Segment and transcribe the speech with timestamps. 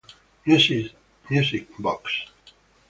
[1.27, 2.25] Music Box